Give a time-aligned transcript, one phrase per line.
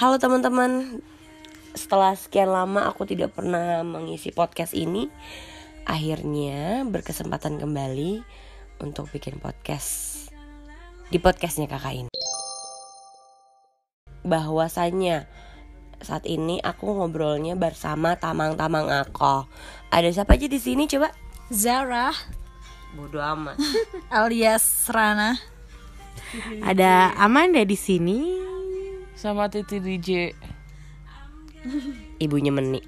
[0.00, 1.04] Halo teman-teman,
[1.76, 5.12] setelah sekian lama aku tidak pernah mengisi podcast ini,
[5.84, 8.24] akhirnya berkesempatan kembali
[8.80, 10.32] untuk bikin podcast
[11.12, 12.16] di podcastnya kakak ini.
[14.24, 15.28] Bahwasanya
[16.00, 19.44] saat ini aku ngobrolnya bersama tamang-tamang aku.
[19.92, 21.12] Ada siapa aja di sini coba?
[21.52, 22.16] Zara
[22.96, 23.60] Bodoh amat.
[24.08, 25.36] alias Rana.
[26.64, 28.49] Ada Amanda di sini.
[29.20, 30.32] Sama Titi DJ
[32.24, 32.80] ibunya Meni.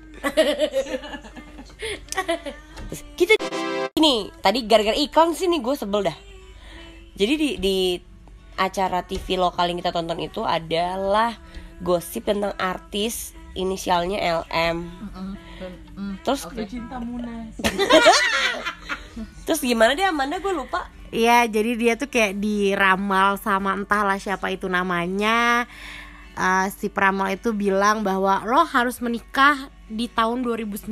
[2.88, 3.36] Terus kita
[4.00, 6.16] ini tadi gara-gara iklan sih nih gue sebel dah.
[7.12, 7.76] Jadi di, di
[8.56, 11.36] acara TV lokal yang kita tonton itu adalah
[11.84, 14.88] gosip tentang artis inisialnya LM.
[16.24, 16.96] Terus cinta
[19.44, 20.88] terus gimana deh Amanda gue lupa.
[21.12, 25.68] Iya, jadi dia tuh kayak diramal sama entahlah siapa itu namanya.
[26.32, 30.88] Eh, si peramal itu bilang bahwa lo harus menikah di tahun 2019.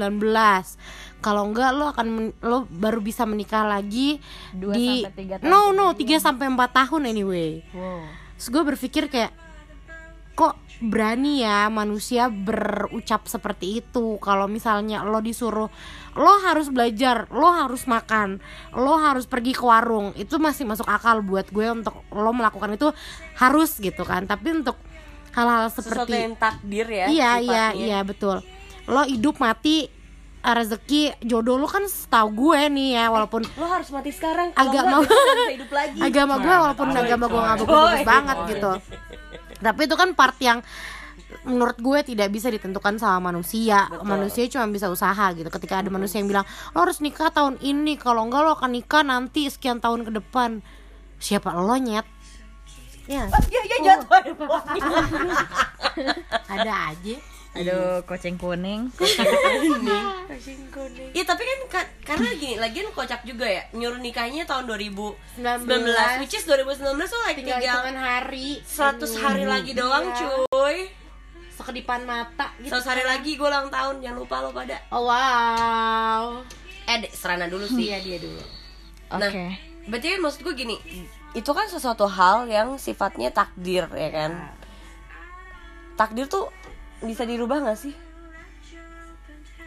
[1.24, 4.20] Kalau enggak lo akan men- lo baru bisa menikah lagi
[4.52, 7.64] Dua di sampai tiga tahun No, no, 3 sampai 4 tahun anyway.
[7.72, 8.04] Wow.
[8.36, 9.32] Terus gue berpikir kayak
[10.36, 15.68] kok berani ya manusia berucap seperti itu kalau misalnya lo disuruh
[16.16, 18.40] lo harus belajar lo harus makan
[18.72, 22.88] lo harus pergi ke warung itu masih masuk akal buat gue untuk lo melakukan itu
[23.36, 24.80] harus gitu kan tapi untuk
[25.30, 27.06] hal-hal Sesuatu seperti yang takdir ya.
[27.06, 28.42] iya iya iya betul
[28.86, 29.86] lo hidup mati
[30.40, 34.50] rezeki jodoh lo kan setahu gue nih ya walaupun Lo harus mati sekarang.
[34.56, 35.98] bisa hidup lagi.
[36.00, 38.00] agama gue walaupun coy, agama gue nggak Coy.
[38.08, 38.48] banget Coy.
[38.56, 38.72] gitu
[39.60, 40.64] tapi itu kan part yang
[41.44, 46.18] menurut gue tidak bisa ditentukan sama manusia manusia cuma bisa usaha gitu ketika ada manusia
[46.18, 50.08] yang bilang lo harus nikah tahun ini kalau enggak lo akan nikah nanti sekian tahun
[50.08, 50.64] ke depan
[51.20, 52.08] siapa lo nyet
[53.10, 54.22] ya Ya ya jatuh.
[56.46, 57.16] ada aja.
[57.50, 58.94] Aduh, koceng kuning.
[61.10, 63.66] Iya tapi kan ka- karena gini, lagian kocak juga ya.
[63.72, 66.22] Nyuruh nikahnya tahun 2019 19.
[66.22, 68.62] Which is 2019 tuh like tinggal tinggal hari.
[68.62, 70.94] 100 hari lagi doang cuy.
[71.50, 72.70] Sekedipan mata gitu.
[72.70, 74.78] 100 hari lagi gue ulang tahun, jangan lupa lo pada.
[74.88, 76.40] Oh wow.
[76.86, 77.90] Eh, Dek, Serana dulu sih.
[77.90, 78.40] Iya dia dulu.
[79.10, 79.26] Oke.
[79.26, 79.52] Nah,
[79.86, 80.76] berarti kan maksud gue gini
[81.30, 84.32] Itu kan sesuatu hal yang sifatnya takdir ya kan
[85.94, 86.50] Takdir tuh
[87.00, 87.94] bisa dirubah gak sih?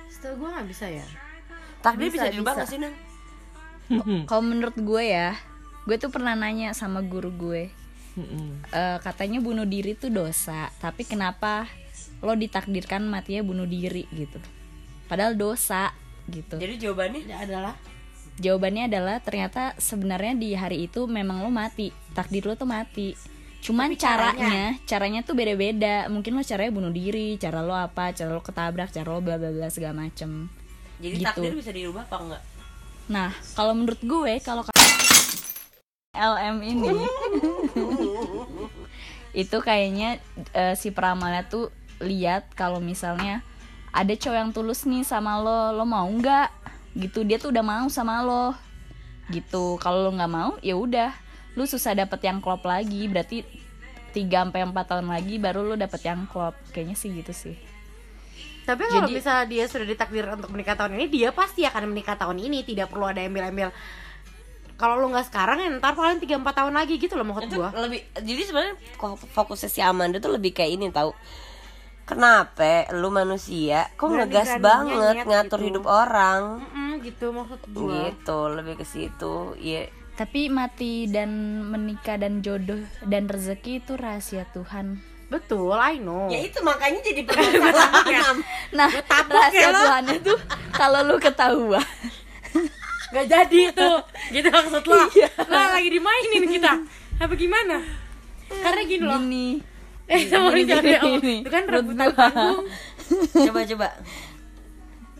[0.08, 1.06] setahu gue nggak bisa ya
[1.84, 2.62] Takdir bisa, Bisa, dirubah bisa.
[2.64, 2.96] gak sih, Nang?
[4.24, 5.36] Kalau menurut gue ya,
[5.84, 7.68] gue tuh pernah nanya sama guru gue.
[8.72, 11.68] Eh, katanya bunuh diri tuh dosa, tapi kenapa
[12.24, 14.40] lo ditakdirkan matinya bunuh diri gitu?
[15.12, 15.92] Padahal dosa
[16.32, 16.56] gitu.
[16.56, 17.76] Jadi jawabannya Ini adalah
[18.34, 23.14] Jawabannya adalah ternyata sebenarnya di hari itu memang lo mati, takdir lo tuh mati.
[23.64, 24.34] Cuman Tapi caranya?
[24.36, 26.10] caranya, caranya tuh beda-beda.
[26.10, 29.54] Mungkin lo caranya bunuh diri, cara lo apa, cara lo ketabrak, cara lo bla bla
[29.54, 30.50] bla segala macem.
[30.98, 31.28] Jadi Gitu.
[31.30, 32.44] takdir bisa dirubah apa enggak?
[33.08, 34.64] Nah, kalau menurut gue kalau
[36.14, 36.90] LM ini
[39.34, 40.22] itu kayaknya
[40.54, 43.42] eh, si peramalnya tuh lihat kalau misalnya
[43.94, 46.50] ada cowok yang tulus nih sama lo, lo mau nggak?
[46.94, 48.54] Gitu dia tuh udah mau sama lo.
[49.34, 49.78] Gitu.
[49.82, 51.12] Kalau lo nggak mau, ya udah.
[51.54, 53.06] Lu susah dapet yang klop lagi.
[53.10, 53.46] Berarti
[54.14, 56.54] 3 sampai 4 tahun lagi baru lu dapet yang klop.
[56.70, 57.56] Kayaknya sih gitu sih.
[58.64, 62.40] Tapi kalau misalnya dia sudah ditakdir untuk menikah tahun ini, dia pasti akan menikah tahun
[62.40, 62.64] ini.
[62.64, 63.76] Tidak perlu ada embel-embel.
[64.74, 67.70] Kalau lu nggak sekarang, ya ntar paling 3-4 tahun lagi gitu loh maksud itu gua.
[67.78, 68.76] lebih jadi sebenarnya
[69.32, 71.14] fokusnya si Amanda tuh lebih kayak ini tahu
[72.04, 75.68] kenapa lu manusia kok ngegas Berani-beraninya banget nyet ngatur gitu.
[75.70, 77.92] hidup orang Mm-mm, gitu maksud gua.
[78.06, 81.30] gitu lebih ke situ ya Tapi mati dan
[81.66, 85.02] menikah dan jodoh dan rezeki itu rahasia Tuhan.
[85.26, 86.30] Betul, I know.
[86.30, 88.38] ya itu makanya jadi permasalahan
[88.72, 90.38] Nah, rahasia Tuhannya tuh
[90.70, 91.82] kalau lu ketahuan.
[93.10, 94.06] Gak jadi tuh.
[94.30, 95.02] gitu maksud lo.
[95.48, 96.72] Lah lagi dimainin kita.
[97.18, 97.82] Apa gimana?
[98.54, 99.18] Karena gini loh.
[99.18, 99.48] Gini.
[100.06, 101.36] Eh, sama Gini, jangan gini, ya, oh, gini.
[101.40, 102.18] Itu kan Menurut rebutan gua.
[102.18, 102.66] panggung.
[103.46, 103.88] coba coba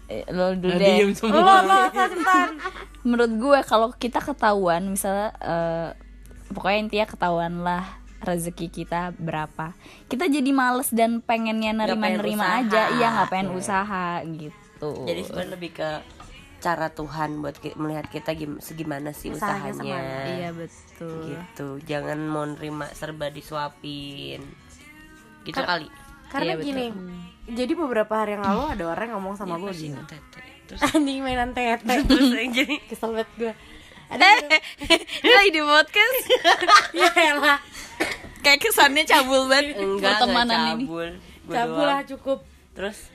[0.06, 0.98] Eh, lo dulu Nah, deh.
[1.02, 2.48] Lo, semua lo, cepetan.
[3.02, 5.90] Menurut gue kalau kita ketahuan misalnya eh,
[6.50, 7.84] pokoknya intinya ketahuan lah
[8.22, 9.72] rezeki kita berapa.
[10.06, 12.60] Kita jadi males dan pengennya pengen nerima-nerima usaha.
[12.62, 12.82] aja.
[12.94, 14.92] Iya, nggak pengen usaha gitu.
[15.02, 15.90] jadi sebenarnya lebih ke
[16.60, 20.28] cara Tuhan buat ki- melihat kita gim- segimana sih Usahanya usahanya, semana.
[20.30, 21.20] Iya, betul.
[21.26, 24.44] gitu jangan mau nerima serba disuapin
[25.44, 25.88] gitu kali
[26.28, 26.68] Karena Iya, betul.
[26.68, 26.86] gini.
[27.46, 30.00] Jadi beberapa hari yang lalu ada orang ngomong sama gue gini.
[30.90, 31.94] Anjing mainan tete.
[32.10, 33.54] terus jadi Kesel banget gue.
[34.10, 34.26] Ada
[35.22, 36.18] Ini lagi di podcast.
[36.92, 37.60] ya elah.
[38.40, 40.86] kayak kesannya cabul banget enggak pertemanan ini
[41.48, 42.44] cabul lah cukup
[42.74, 43.08] terus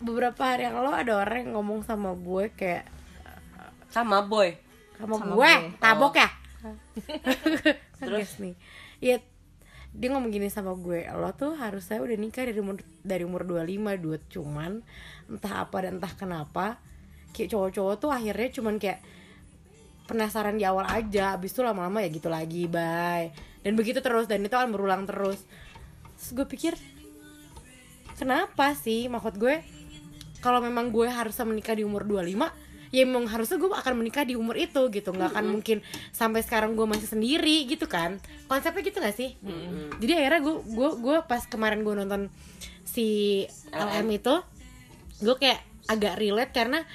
[0.00, 2.82] beberapa hari yang lalu ada orang yang ngomong sama gue kayak
[3.86, 4.50] sama boy
[4.98, 5.78] sama, Sama gue, gue.
[5.78, 6.28] tabok ya
[7.98, 8.54] terus nih
[8.98, 9.16] ya
[9.94, 14.02] dia ngomong gini sama gue lo tuh harusnya udah nikah dari umur dari umur 25
[14.02, 14.72] dua cuman
[15.30, 16.66] entah apa dan entah kenapa.
[17.30, 18.98] Kayak cowok-cowok tuh akhirnya cuman kayak
[20.10, 23.30] penasaran di awal aja abis itu lama-lama ya gitu lagi bye.
[23.62, 25.46] Dan begitu terus dan itu akan berulang terus.
[26.18, 26.74] Terus gue pikir
[28.18, 29.06] kenapa sih?
[29.06, 29.62] Maksud gue
[30.42, 32.63] kalau memang gue harus menikah di umur 25
[32.94, 35.10] ya memang harusnya gue akan menikah di umur itu gitu.
[35.10, 35.82] Nggak akan mungkin
[36.14, 38.22] sampai sekarang gue masih sendiri gitu kan?
[38.46, 39.34] Konsepnya gitu gak sih?
[39.98, 42.30] Jadi akhirnya gue gue gue pas kemarin gue nonton
[42.86, 43.42] si
[43.74, 44.34] LM itu
[45.18, 45.58] gue kayak
[45.90, 46.86] agak relate karena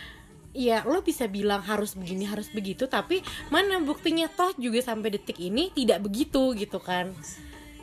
[0.55, 3.21] ya lo bisa bilang harus begini harus begitu tapi
[3.53, 7.11] mana buktinya toh juga sampai detik ini tidak begitu gitu kan?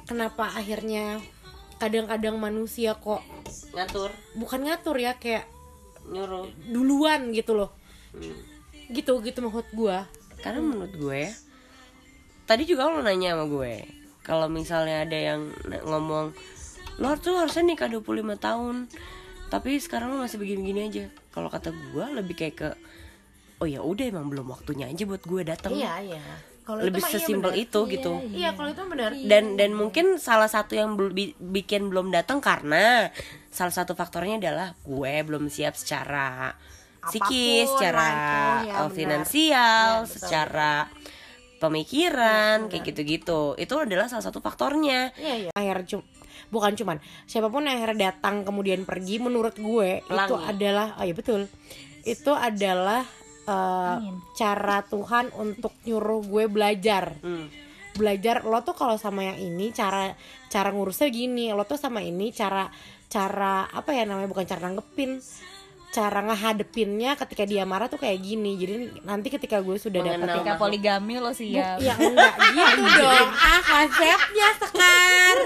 [0.09, 1.21] Kenapa akhirnya
[1.77, 3.21] kadang-kadang manusia kok
[3.77, 4.09] ngatur.
[4.41, 5.45] Bukan ngatur ya kayak
[6.07, 6.49] nyuruh.
[6.71, 7.75] duluan gitu loh
[8.91, 10.07] gitu gitu maksud gua.
[10.37, 11.23] Karena menurut gue
[12.47, 13.83] tadi juga lo nanya sama gue
[14.23, 15.51] kalau misalnya ada yang
[15.83, 16.31] ngomong
[17.03, 18.07] lo tuh harusnya nikah 25
[18.39, 18.87] tahun
[19.51, 21.05] tapi sekarang lo masih begini-begini aja.
[21.35, 22.69] Kalau kata gue lebih kayak ke
[23.59, 26.23] oh ya udah emang belum waktunya aja buat gue datang iya iya.
[26.67, 27.63] Kalau lebih iya sesimpel benar.
[27.63, 28.13] itu gitu.
[28.35, 29.11] Iya kalau itu benar.
[29.15, 33.11] Dan dan mungkin salah satu yang bi- bikin belum datang karena
[33.55, 36.55] salah satu faktornya adalah gue belum siap secara
[37.09, 38.91] psikis, Apa pun secara itu, ya, uh, benar.
[38.91, 40.13] finansial, Ya, betul.
[40.13, 40.73] secara
[41.57, 43.41] pemikiran kayak gitu-gitu.
[43.55, 45.11] Itu adalah salah satu faktornya.
[45.17, 46.03] iya iya akhir cum
[46.47, 50.47] bukan cuman siapa pun yang akhirnya datang kemudian pergi menurut gue itu Pelangi.
[50.47, 51.51] adalah oh iya betul
[52.05, 53.03] itu adalah
[53.43, 54.15] eh, Angin.
[54.33, 57.51] cara Tuhan untuk nyuruh gue belajar Hmm.
[57.95, 60.15] belajar lo tuh kalau sama yang ini cara
[60.47, 62.71] cara ngurusnya gini lo tuh sama ini cara
[63.09, 65.19] cara apa ya namanya bukan cara nanggepin
[65.89, 68.55] cara ngehadepinnya ketika dia marah tuh kayak gini.
[68.55, 71.95] Jadi nanti ketika gue sudah dapat ketika poligami lo siap ya.
[71.95, 73.29] enggak gitu dong.
[73.33, 75.37] Ah konsepnya sekar.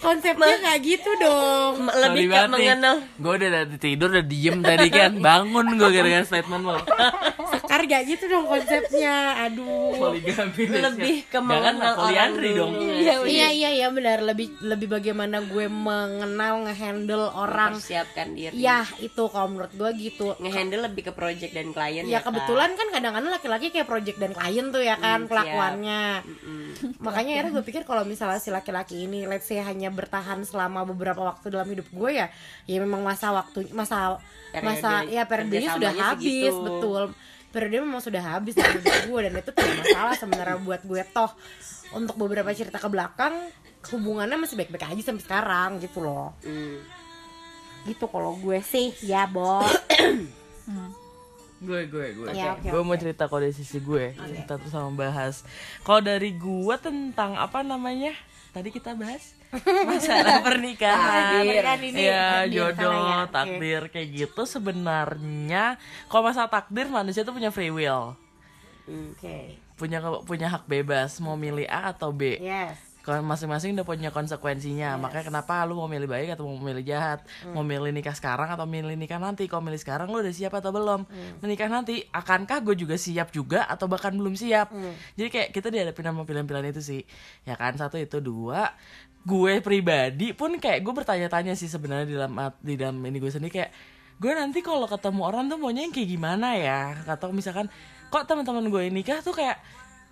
[0.00, 1.74] Konsepnya nggak gitu dong.
[1.80, 2.96] Ma- Lebih ke mengenal.
[3.16, 6.74] Gue udah tidur udah diem tadi kan Bangun gue gara-gara statement lo
[7.70, 9.46] sekar gak gitu dong konsepnya.
[9.46, 9.94] Aduh.
[9.94, 12.72] Poligami lebih ke Jangan mengenal orang dong.
[12.82, 13.70] Iya, iya iya.
[13.78, 14.26] iya benar.
[14.26, 17.78] Lebih lebih bagaimana gue mengenal ngehandle orang.
[17.78, 18.58] Mempersiapkan diri.
[18.58, 20.34] ya itu kalau menurut gue gitu.
[20.42, 22.34] Ngehandle lebih ke project dan klien ya kan?
[22.34, 26.02] kebetulan kan kadang-kadang laki-laki kayak project dan klien tuh ya kan Hmm, kelakuannya.
[26.98, 31.22] Makanya akhirnya gue pikir kalau misalnya si laki-laki ini let's say hanya bertahan selama beberapa
[31.22, 32.26] waktu dalam hidup gue ya
[32.66, 34.18] ya memang masa waktu masa
[34.50, 36.64] Periode masa ya periodenya sudah habis segitu.
[36.66, 37.02] betul
[37.50, 41.02] periode memang sudah habis gue dan itu tidak masalah sebenarnya buat gue.
[41.10, 41.30] Toh
[41.90, 43.50] untuk beberapa cerita ke belakang
[43.90, 46.32] hubungannya masih baik-baik aja sampai sekarang gitu loh.
[46.46, 46.78] Hmm.
[47.88, 48.92] gitu kalau gue sih.
[49.02, 49.64] Ya bo
[51.60, 52.26] Gue gue gue.
[52.32, 52.88] Ya, oke, Gue oke.
[52.88, 54.16] mau cerita kalau dari sisi gue.
[54.16, 55.44] Kita terus sama bahas.
[55.84, 58.16] Kalau dari gue tentang apa namanya?
[58.56, 59.36] Tadi kita bahas
[59.86, 61.42] Masalah pernikahan.
[61.42, 65.78] Pernikahan ini Ya takdir jodoh, ya, takdir kayak gitu sebenarnya.
[66.06, 68.14] Kalau masalah takdir manusia tuh punya free will.
[68.86, 69.58] Oke.
[69.74, 72.38] Punya punya hak bebas mau milih A atau B.
[72.38, 75.00] Yes kalau masing-masing udah punya konsekuensinya.
[75.00, 77.24] Makanya kenapa lu mau milih baik atau mau milih jahat?
[77.50, 79.48] Mau milih nikah sekarang atau milih nikah nanti?
[79.48, 81.08] Kalau milih sekarang lu udah siap atau belum?
[81.40, 84.68] Menikah nanti akankah gue juga siap juga atau bahkan belum siap?
[85.16, 87.02] Jadi kayak kita dihadapin sama pilihan-pilihan itu sih.
[87.48, 87.74] Ya kan?
[87.80, 88.20] Satu itu.
[88.20, 88.68] Dua
[89.20, 93.52] gue pribadi pun kayak gue bertanya-tanya sih sebenarnya di dalam di dalam ini gue sendiri
[93.52, 93.70] kayak
[94.20, 97.00] gue nanti kalau ketemu orang tuh maunya yang kayak gimana ya?
[97.08, 97.72] Atau misalkan
[98.12, 99.56] kok teman-teman gue nikah tuh kayak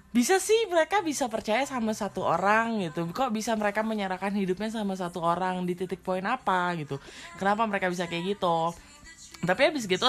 [0.09, 3.05] bisa sih mereka bisa percaya sama satu orang gitu.
[3.13, 6.97] Kok bisa mereka menyerahkan hidupnya sama satu orang di titik poin apa gitu?
[7.37, 8.73] Kenapa mereka bisa kayak gitu?
[9.45, 10.09] Tapi habis gitu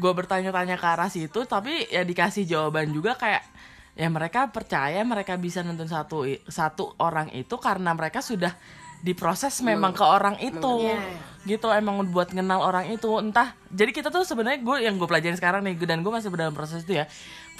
[0.00, 3.44] gue bertanya-tanya ke arah situ tapi ya dikasih jawaban juga kayak
[3.92, 8.56] ya mereka percaya mereka bisa nonton satu satu orang itu karena mereka sudah
[9.04, 10.92] diproses memang ke orang itu.
[11.40, 13.08] gitu emang buat kenal orang itu.
[13.16, 16.52] Entah jadi kita tuh sebenarnya gue yang gue pelajarin sekarang nih dan gue masih dalam
[16.52, 17.08] proses itu ya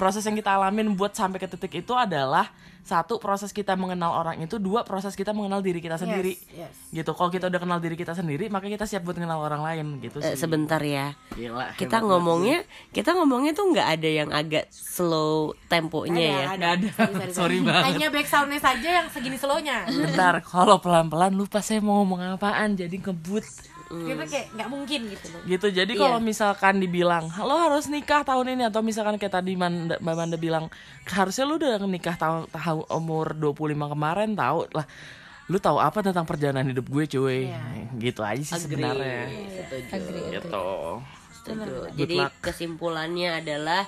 [0.01, 2.49] proses yang kita alamin buat sampai ke titik itu adalah
[2.81, 6.73] satu proses kita mengenal orang itu dua proses kita mengenal diri kita sendiri yes.
[6.89, 9.87] gitu kalau kita udah kenal diri kita sendiri maka kita siap buat kenal orang lain
[10.01, 11.13] gitu Eh, sih sebentar ya.
[11.37, 16.45] Gila, Kita ngomongnya, kita ngomongnya tuh nggak ada yang agak slow temponya ya.
[16.57, 16.89] ada, ada.
[16.89, 17.59] Sorry, sorry, Sorry sorry.
[17.61, 17.85] banget.
[17.93, 22.75] hanya back soundnya saja yang segini slownya Bentar, kalau pelan-pelan lupa saya mau ngomong apaan
[22.75, 23.45] jadi ngebut
[23.91, 25.99] kita kayak nggak mungkin gitu loh gitu jadi Iya.
[26.01, 30.37] kalau misalkan dibilang lo harus nikah tahun ini atau misalkan kayak tadi Manda, Mbak Manda
[30.37, 30.71] bilang
[31.05, 33.51] harusnya lu udah nikah tahun tahun umur 25
[33.89, 34.87] kemarin tahu lah
[35.47, 37.59] lu tahu apa tentang perjalanan hidup gue cuy Iya.
[37.99, 39.27] gitu aja sih sebenarnya
[39.67, 40.39] Setuju.
[40.39, 40.71] gitu
[41.33, 41.75] Setuju.
[41.97, 42.33] Jadi luck.
[42.39, 43.83] kesimpulannya adalah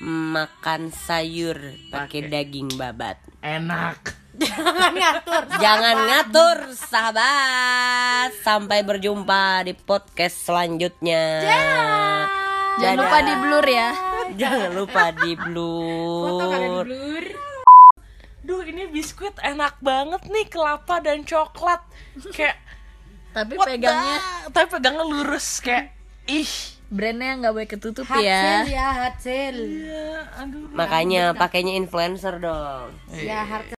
[0.00, 1.54] makan sayur
[1.88, 2.32] pakai Pakai.
[2.32, 3.20] daging babat.
[3.40, 5.42] enak Jangan ngatur.
[5.54, 8.32] Jangan ngatur sahabat.
[8.40, 11.44] Sampai berjumpa di podcast selanjutnya.
[12.72, 13.04] Jangan Dadah.
[13.04, 13.88] lupa di blur ya.
[14.40, 17.24] Jangan lupa di Foto kalian di blur.
[18.40, 21.84] duh ini biskuit enak banget nih kelapa dan coklat
[22.32, 22.58] kayak
[23.30, 25.94] Tapi what pegangnya the- tapi pegangnya lurus kayak
[26.26, 26.50] ih
[26.88, 28.66] brandnya nggak boleh ketutup Hot ya.
[28.66, 29.60] sale ya, hot sale.
[29.60, 32.90] ya, aduh Makanya pakainya influencer dong.
[33.12, 33.76] Ya, harga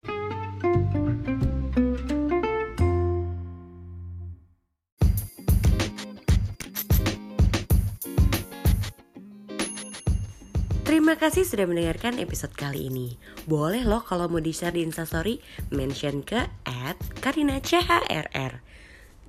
[10.93, 13.17] Terima kasih sudah mendengarkan episode kali ini.
[13.49, 15.41] Boleh loh kalau mau di-share di Instastory,
[15.73, 18.61] mention ke at Karina CHRR.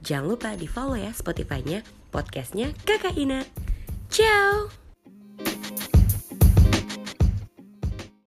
[0.03, 3.47] Jangan lupa di follow ya Spotify-nya, podcastnya Kakak Ina.
[4.11, 4.82] Ciao!